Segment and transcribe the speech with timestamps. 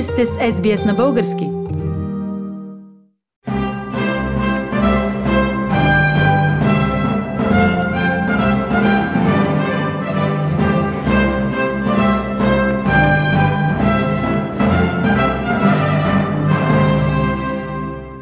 [0.00, 1.44] Вие сте с SBS на български.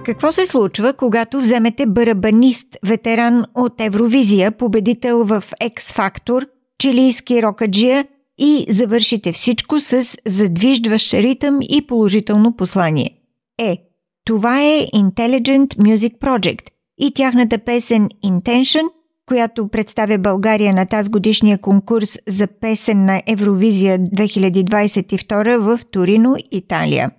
[0.04, 6.48] Какво се случва, когато вземете барабанист, ветеран от Евровизия, победител в X Factor,
[6.78, 8.04] чилийски рокаджия
[8.38, 13.10] и завършите всичко с задвиждващ ритъм и положително послание?
[13.58, 13.78] Е,
[14.24, 18.84] това е Intelligent Music Project и тяхната песен Intention,
[19.26, 27.10] която представя България на тази годишния конкурс за песен на Евровизия 2022 в Торино, Италия.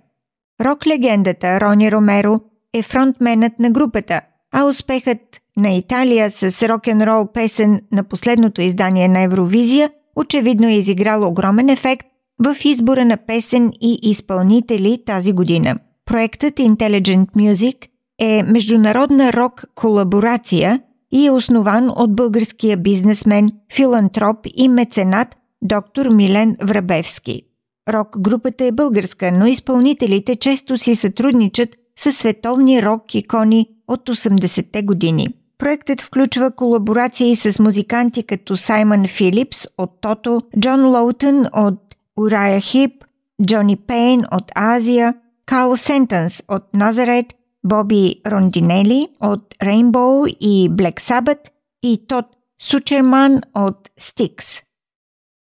[0.60, 2.40] Рок-легендата Рони Ромеро–
[2.74, 4.20] е фронтменът на групата,
[4.52, 5.18] а успехът
[5.56, 12.06] на Италия с рок-н-рол песен на последното издание на Евровизия очевидно е изиграл огромен ефект
[12.44, 15.76] в избора на песен и изпълнители тази година.
[16.04, 17.86] Проектът Intelligent Music
[18.18, 20.80] е международна рок колаборация
[21.12, 27.42] и е основан от българския бизнесмен, филантроп и меценат доктор Милен Врабевски.
[27.88, 34.82] Рок групата е българска, но изпълнителите често си сътрудничат с световни рок икони от 80-те
[34.82, 35.28] години.
[35.60, 43.04] Проектът включва колаборации с музиканти като Саймън Филипс от Тото, Джон Лоутън от Урая Хип,
[43.46, 45.14] Джони Пейн от Азия,
[45.46, 47.26] Карл Сентънс от Назарет,
[47.64, 51.38] Боби Рондинели от Рейнбоу и Блек Сабът
[51.82, 52.24] и Тод
[52.62, 54.46] Сучерман от Стикс.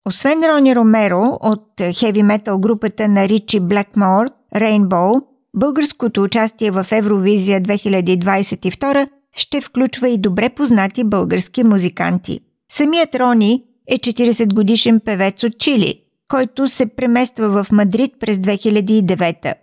[0.07, 4.25] Освен Рони Ромеро от хеви метал групата на Ричи Блекмор,
[4.55, 5.13] Рейнбоу,
[5.55, 12.39] Българското участие в Евровизия 2022 ще включва и добре познати български музиканти.
[12.71, 19.53] Самият Рони е 40 годишен певец от Чили, който се премества в Мадрид през 2009.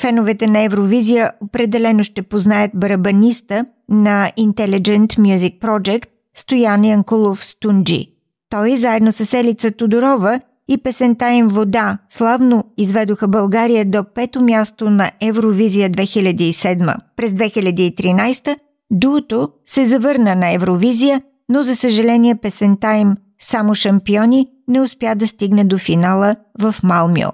[0.00, 8.08] Феновете на Евровизия определено ще познаят барабаниста на Intelligent Music Project Стоян Янкулов Стунджи.
[8.50, 14.90] Той заедно с Елица Тодорова и песента им Вода славно изведоха България до пето място
[14.90, 16.96] на Евровизия 2007.
[17.16, 18.56] През 2013
[18.92, 25.26] дуото се завърна на Евровизия, но за съжаление песента им Само шампиони не успя да
[25.26, 27.28] стигне до финала в Малмио.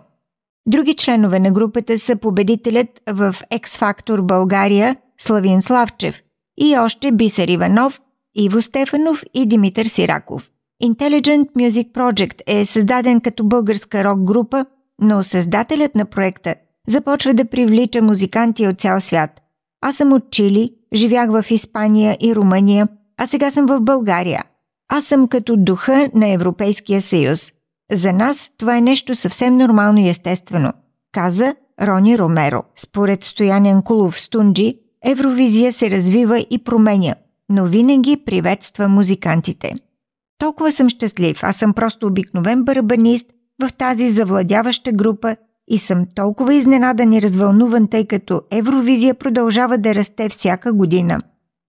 [0.69, 6.23] Други членове на групата са победителят в Factor България Славин Славчев
[6.61, 8.01] и още Бисер Иванов,
[8.35, 10.51] Иво Стефанов и Димитър Сираков–
[10.85, 14.67] Intelligent Music Project е създаден като българска рок група,
[15.03, 16.55] но създателят на проекта
[16.89, 19.31] започва да привлича музиканти от цял свят.
[19.81, 24.43] Аз съм от Чили, живях в Испания и Румъния, а сега съм в България.
[24.89, 27.53] Аз съм като духа на Европейския съюз.
[27.93, 30.72] За нас това е нещо съвсем нормално и естествено,
[31.12, 32.62] каза Рони Ромеро.
[32.77, 37.15] Според Стоян Кулов Стунджи, Евровизия се развива и променя,
[37.49, 39.75] но винаги приветства музикантите.
[40.39, 43.31] Толкова съм щастлив, аз съм просто обикновен барабанист
[43.62, 45.37] в тази завладяваща група
[45.71, 51.21] и съм толкова изненадан и развълнуван, тъй като Евровизия продължава да расте всяка година.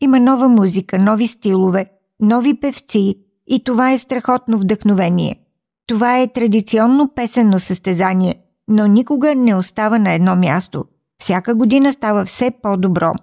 [0.01, 1.85] Има нова музика, нови стилове,
[2.21, 3.15] нови певци
[3.47, 5.35] и това е страхотно вдъхновение.
[5.87, 8.35] Това е традиционно песенно състезание,
[8.67, 10.85] но никога не остава на едно място.
[11.21, 13.13] Всяка година става все по-добро.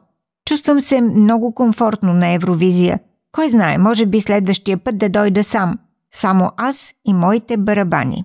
[0.48, 2.98] Чувствам се много комфортно на Евровизия–
[3.36, 5.78] кой знае, може би следващия път да дойда сам.
[6.14, 8.24] Само аз и моите барабани.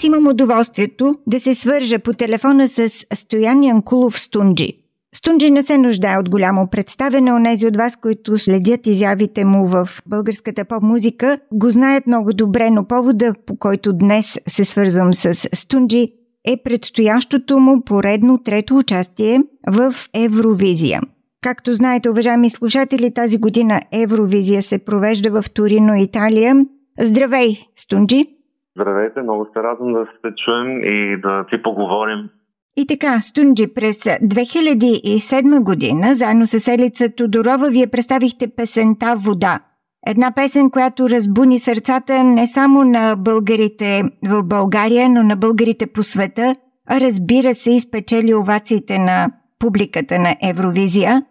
[0.00, 4.72] Днес имам удоволствието да се свържа по телефона с Стоян Янкулов Стунджи.
[5.14, 7.32] Стунджи не се нуждае от голямо представене.
[7.32, 12.84] Онези от вас, които следят изявите му в българската поп-музика, го знаят много добре, но
[12.84, 16.12] повода, по който днес се свързвам с Стунджи,
[16.44, 19.38] е предстоящото му поредно трето участие
[19.70, 21.00] в Евровизия.
[21.40, 26.54] Както знаете, уважаеми слушатели, тази година Евровизия се провежда в Торино, Италия.
[27.00, 28.39] Здравей, Стунджи!
[28.76, 32.30] Здравейте, много се радвам да се чуем и да ти поговорим
[32.76, 39.60] и така, Стунджи, през 2007 година, заедно с Елица Тодорова, вие представихте песента «Вода».
[40.06, 46.02] Една песен, която разбуни сърцата не само на българите в България, но на българите по
[46.02, 46.54] света,
[46.88, 51.22] а разбира се, изпечели овациите на публиката на Евровизия.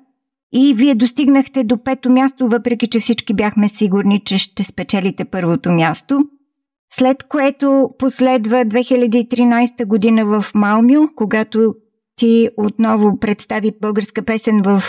[0.54, 5.72] И вие достигнахте до пето място, въпреки че всички бяхме сигурни, че ще спечелите първото
[5.72, 6.18] място.
[6.94, 11.76] След което последва 2013 година в Малмио, когато
[12.16, 14.84] ти отново представи българска песен в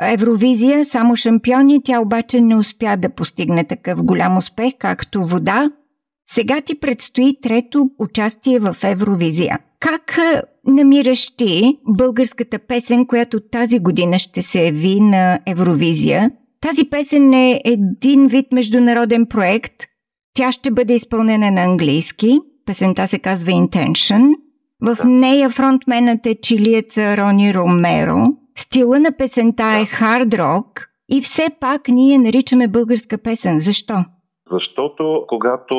[0.00, 5.70] Евровизия, само шампиони, тя обаче не успя да постигне такъв голям успех, както вода.
[6.30, 9.58] Сега ти предстои трето участие в Евровизия.
[9.80, 10.18] Как
[10.66, 16.30] намираш ти българската песен, която тази година ще се яви на Евровизия?
[16.60, 19.74] Тази песен е един вид международен проект.
[20.38, 22.38] Тя ще бъде изпълнена на английски.
[22.66, 24.34] Песента се казва Intention.
[24.80, 28.26] В нея фронтменът е чилиеца Рони Ромеро.
[28.58, 33.58] Стила на песента е хард рок и все пак ние наричаме българска песен.
[33.58, 34.04] Защо?
[34.50, 35.76] Защото когато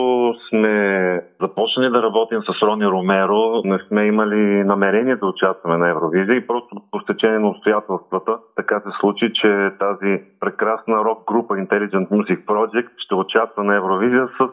[0.49, 6.35] сме започнали да работим с Рони Ромеро, не сме имали намерение да участваме на Евровизия
[6.35, 12.09] и просто по стечение на обстоятелствата така се случи, че тази прекрасна рок група Intelligent
[12.09, 14.47] Music Project ще участва на Евровизия с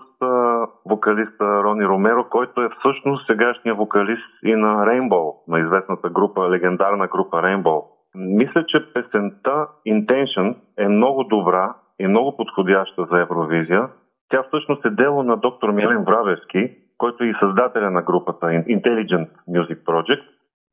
[0.85, 7.07] вокалиста Рони Ромеро, който е всъщност сегашния вокалист и на Rainbow, на известната група, легендарна
[7.07, 7.85] група Rainbow.
[8.15, 13.89] Мисля, че песента Intention е много добра и много подходяща за Евровизия,
[14.29, 19.29] тя всъщност е дело на доктор Милен Вравевски, който е и създателя на групата Intelligent
[19.49, 20.23] Music Project.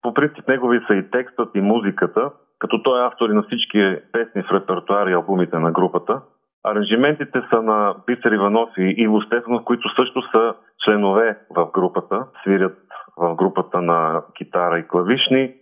[0.01, 4.43] По принцип негови са и текстът и музиката, като той е автор на всички песни
[4.43, 6.21] в репертуари и албумите на групата.
[6.65, 12.77] Аранжиментите са на Бисер Иванов и Иво Стефанов, които също са членове в групата, свирят
[13.17, 15.53] в групата на китара и клавишни.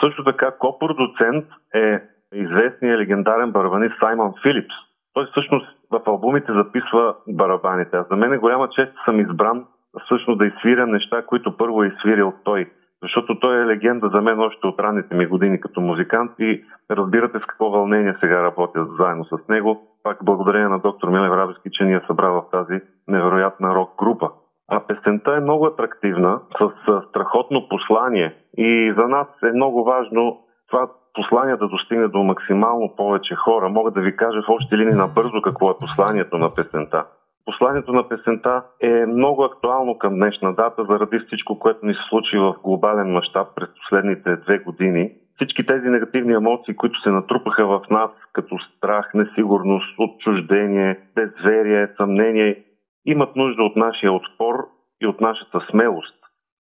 [0.00, 1.44] Също така ко-продуцент
[1.74, 2.00] е
[2.34, 4.74] известният легендарен барабанист Саймон Филипс.
[5.14, 7.96] Той всъщност в албумите записва барабаните.
[7.96, 9.64] А за мен голяма чест съм избран
[10.04, 12.70] всъщност да изсвиря неща, които първо е изсвирил той.
[13.02, 17.38] Защото той е легенда за мен още от ранните ми години като музикант и разбирате
[17.38, 19.82] с какво вълнение сега работя заедно с него.
[20.02, 24.30] Пак благодарение на доктор Милев Рабески, че ни е събрал в тази невероятна рок група.
[24.70, 26.70] А песента е много атрактивна, с
[27.08, 30.40] страхотно послание и за нас е много важно
[30.70, 33.68] това послание да достигне до максимално повече хора.
[33.68, 37.04] Мога да ви кажа в общи линии набързо какво е посланието на песента.
[37.44, 42.38] Посланието на песента е много актуално към днешна дата заради всичко, което ни се случи
[42.38, 45.10] в глобален мащаб през последните две години.
[45.36, 52.62] Всички тези негативни емоции, които се натрупаха в нас, като страх, несигурност, отчуждение, безверие, съмнение,
[53.06, 54.54] имат нужда от нашия отпор
[55.02, 56.17] и от нашата смелост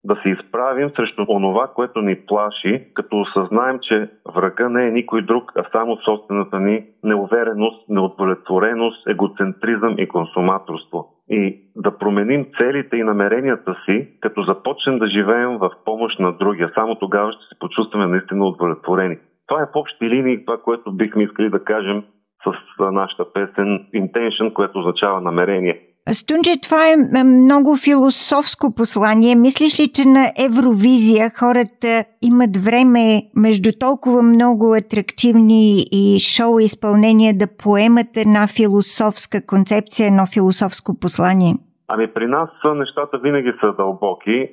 [0.04, 5.22] да се изправим срещу онова, което ни плаши, като осъзнаем, че врага не е никой
[5.22, 11.08] друг, а само собствената ни неувереност, неудовлетвореност, егоцентризъм и консуматорство.
[11.30, 16.72] И да променим целите и намеренията си, като започнем да живеем в помощ на другия.
[16.76, 19.18] Само тогава ще се почувстваме наистина удовлетворени.
[19.48, 22.04] Това е в общи линии това, което бихме искали да кажем
[22.44, 22.54] с
[22.92, 25.82] нашата песен Intention, което означава намерение.
[26.10, 29.36] Стунче, това е много философско послание.
[29.36, 33.06] Мислиш ли, че на Евровизия хората имат време
[33.36, 41.54] между толкова много атрактивни и шоу изпълнения да поемат една философска концепция, едно философско послание?
[41.88, 44.50] Ами при нас нещата винаги са дълбоки.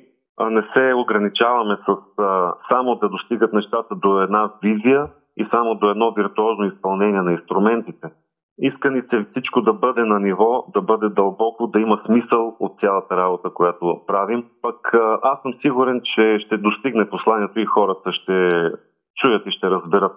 [0.51, 1.89] Не се ограничаваме с
[2.71, 5.07] само да достигат нещата до една визия
[5.37, 8.07] и само до едно виртуозно изпълнение на инструментите.
[8.61, 13.49] Иска всичко да бъде на ниво, да бъде дълбоко, да има смисъл от цялата работа,
[13.53, 14.45] която правим.
[14.61, 18.49] Пък аз съм сигурен, че ще достигне посланието и хората ще
[19.15, 20.11] чуят и ще разберат.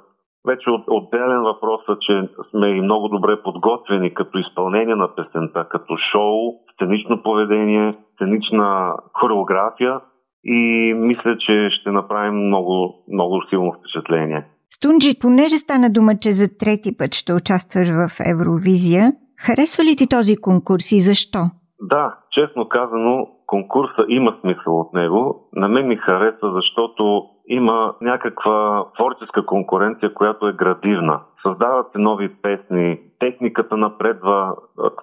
[0.46, 5.68] Вече от, отделен въпрос е, че сме и много добре подготвени като изпълнение на песента,
[5.68, 10.00] като шоу, сценично поведение, сценична хореография
[10.44, 14.46] и мисля, че ще направим много, много силно впечатление.
[14.82, 19.04] Стунджи, понеже стана дума, че за трети път ще участваш в Евровизия,
[19.44, 21.38] харесва ли ти този конкурс и защо?
[21.80, 25.48] Да, честно казано, конкурса има смисъл от него.
[25.52, 31.20] На мен ми харесва, защото има някаква творческа конкуренция, която е градивна.
[31.46, 34.56] Създават се нови песни, техниката напредва,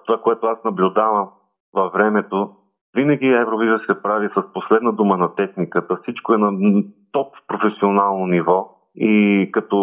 [0.06, 1.28] това, което аз наблюдавам
[1.74, 2.50] във времето.
[2.94, 5.98] Винаги Евровизия се прави с последна дума на техниката.
[6.02, 6.82] Всичко е на
[7.12, 9.76] топ професионално ниво и като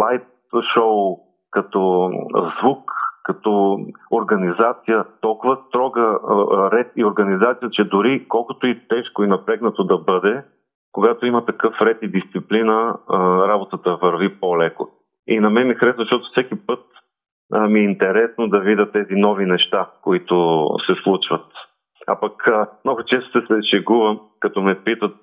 [0.00, 0.26] лайт
[0.74, 1.16] шоу,
[1.50, 2.10] като
[2.60, 2.90] звук,
[3.22, 3.78] като
[4.12, 6.18] организация, толкова строга
[6.72, 10.42] ред и организация, че дори колкото и тежко и напрегнато да бъде,
[10.92, 12.98] когато има такъв ред и дисциплина,
[13.48, 14.88] работата върви по-леко.
[15.26, 16.80] И на мен ми харесва, защото всеки път
[17.68, 21.46] ми е интересно да видя тези нови неща, които се случват
[22.06, 22.46] а пък
[22.84, 25.16] много често се шегувам, като ме питат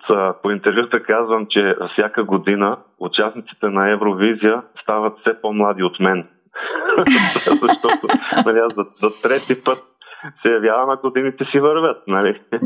[0.43, 6.27] по интервюта, казвам, че всяка година участниците на Евровизия стават все по-млади от мен.
[7.61, 8.07] Защото
[8.45, 9.83] нали, за, за трети път
[10.41, 12.41] се явявам, ако годините си вървят, нали?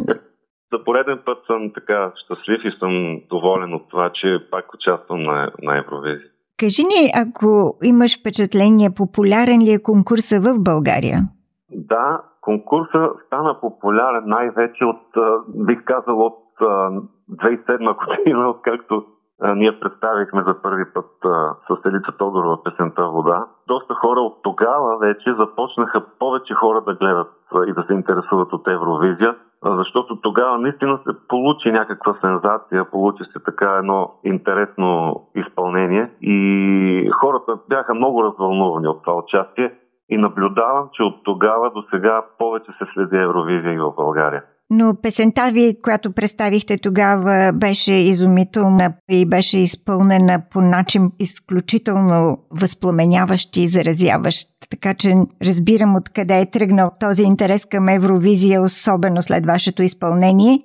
[0.74, 5.52] За пореден път съм така щастлив и съм доволен от това, че пак участвам на,
[5.62, 6.30] на Евровизия.
[6.58, 11.20] Кажи ни, ако имаш впечатление, популярен ли е конкурса в България?
[11.72, 15.02] Да, конкурса стана популярен най-вече от,
[15.48, 16.38] бих казал, от
[17.32, 19.06] 2007 година, откакто
[19.56, 21.06] ние представихме за първи път
[21.68, 23.46] с Елица Тодорова песента Вода.
[23.68, 27.32] Доста хора от тогава вече започнаха повече хора да гледат
[27.68, 29.36] и да се интересуват от Евровизия,
[29.66, 37.58] защото тогава наистина се получи някаква сензация, получи се така едно интересно изпълнение и хората
[37.70, 39.74] бяха много развълнувани от това участие
[40.10, 44.44] и наблюдавам, че от тогава до сега повече се следи Евровизия и в България.
[44.70, 53.58] Но песента ви, която представихте тогава, беше изумителна и беше изпълнена по начин изключително възпламеняващ
[53.58, 54.48] и заразяващ.
[54.70, 55.16] Така че
[55.48, 60.60] разбирам откъде е тръгнал този интерес към Евровизия, особено след вашето изпълнение.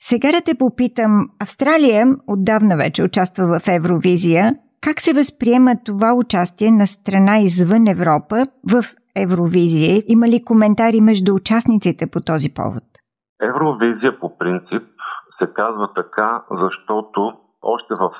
[0.00, 4.56] Сега да те попитам, Австралия отдавна вече участва в Евровизия.
[4.86, 8.36] Как се възприема това участие на страна извън Европа
[8.72, 8.76] в
[9.24, 9.94] Евровизия?
[10.14, 12.84] Има ли коментари между участниците по този повод?
[13.50, 14.84] Евровизия по принцип
[15.38, 17.20] се казва така, защото
[17.62, 18.10] още в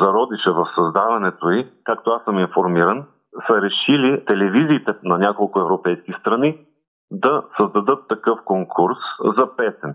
[0.00, 3.04] зародиша в създаването й, както аз съм информиран,
[3.46, 6.58] са решили телевизиите на няколко европейски страни
[7.10, 8.98] да създадат такъв конкурс
[9.36, 9.94] за песен.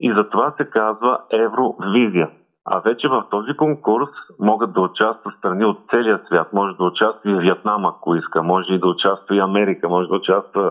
[0.00, 2.30] И затова се казва Евровизия.
[2.64, 4.08] А вече в този конкурс
[4.40, 6.52] могат да участват страни от целия свят.
[6.52, 8.42] Може да участва и Вьетнам, ако иска.
[8.42, 9.88] Може и да участва и Америка.
[9.88, 10.70] Може да участва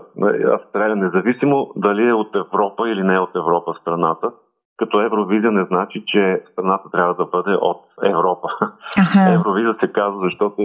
[0.52, 4.30] Австралия, независимо дали е от Европа или не е от Европа страната.
[4.76, 8.48] Като Евровизия не значи, че страната трябва да бъде от Европа.
[8.60, 9.32] Ага.
[9.38, 10.56] Евровизия се казва, защото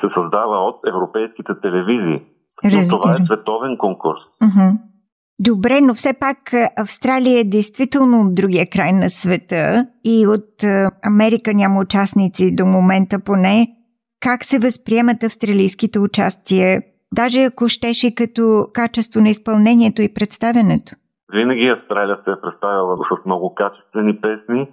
[0.00, 2.22] се създава от европейските телевизии.
[2.64, 4.20] Но това е световен конкурс.
[4.42, 4.78] Uh-huh.
[5.40, 6.38] Добре, но все пак
[6.78, 10.50] Австралия е действително от другия край на света и от
[11.10, 13.66] Америка няма участници до момента поне.
[14.20, 16.82] Как се възприемат австралийските участия,
[17.14, 20.92] даже ако щеше като качество на изпълнението и представянето?
[21.32, 24.68] Винаги Австралия се е представила с много качествени песни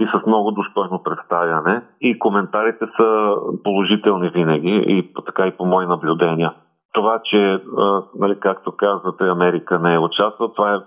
[0.00, 1.82] и с много достойно представяне.
[2.00, 3.34] И коментарите са
[3.64, 6.54] положителни винаги, и така и по мои наблюдения
[6.94, 7.58] това, че,
[8.18, 10.78] нали, както казвате, Америка не е участвала, това е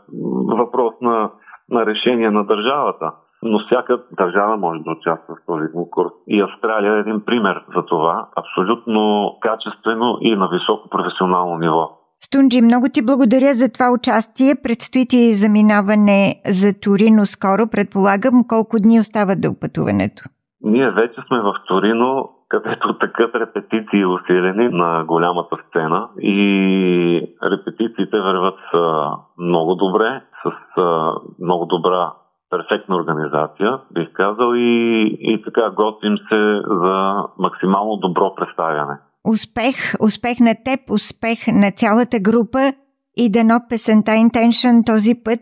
[0.57, 1.31] въпрос на,
[1.69, 3.11] на решение на държавата.
[3.43, 6.11] Но всяка държава може да участва в този конкурс.
[6.27, 8.27] И Австралия е един пример за това.
[8.35, 11.89] Абсолютно качествено и на високо професионално ниво.
[12.19, 14.55] Стунджи, много ти благодаря за това участие.
[14.63, 17.69] Предстои ти заминаване за Торино скоро.
[17.71, 20.23] Предполагам колко дни остават до пътуването.
[20.61, 28.59] Ние вече сме в Торино където такът репетиции усилени на голямата сцена и репетициите върват
[29.37, 30.51] много добре, с
[31.39, 32.13] много добра
[32.49, 38.97] перфектна организация, бих казал, и, и така готвим се за максимално добро представяне.
[39.23, 42.73] Успех, успех на теб, успех на цялата група
[43.17, 45.39] и дано песента Intention този път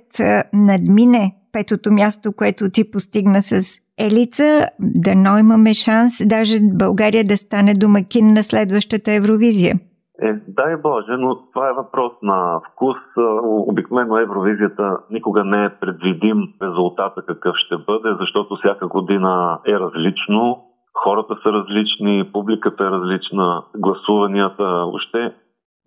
[0.53, 7.73] надмине петото място, което ти постигна с Елица, дано имаме шанс даже България да стане
[7.73, 9.75] домакин на следващата Евровизия.
[10.21, 12.97] Е, дай Боже, но това е въпрос на вкус.
[13.43, 20.63] Обикновено Евровизията никога не е предвидим резултата какъв ще бъде, защото всяка година е различно,
[21.03, 25.33] хората са различни, публиката е различна, гласуванията още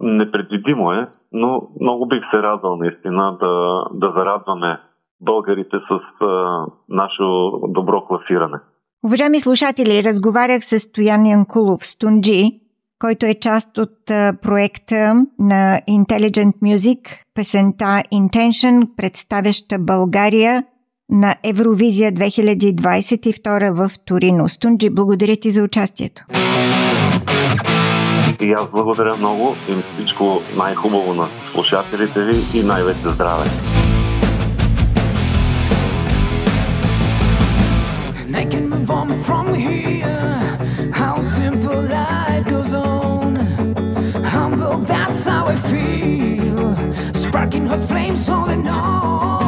[0.01, 4.81] непредвидимо е, но много бих се радвал наистина да, да зарадваме
[5.21, 7.23] българите с а, наше
[7.69, 8.59] добро класиране.
[9.07, 12.61] Уважаеми слушатели, разговарях с Стоян Янкулов Стунджи,
[12.99, 14.07] който е част от
[14.43, 20.65] проекта на Intelligent Music, песента Intention, представяща България
[21.11, 24.49] на Евровизия 2022 в Торино.
[24.49, 26.25] Стунджи, благодаря ти за участието.
[28.41, 33.45] И аз благодаря много и всичко най-хубаво на слушателите ви и най-вече здраве.
[38.35, 40.59] I can move on from here.
[40.93, 43.37] How simple life goes on.
[44.23, 46.77] Humble, that's how I feel.
[47.15, 49.48] Sparking hot flames all in all.